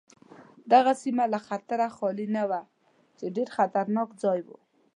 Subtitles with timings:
[0.73, 2.61] دغه سیمه له خطره خالي نه وه
[3.17, 4.49] چې ډېر خطرناک ځای و.